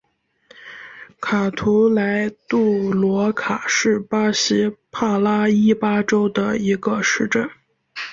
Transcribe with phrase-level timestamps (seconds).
[1.19, 7.47] 卡图莱杜罗卡是巴西帕拉伊巴州的一个市镇。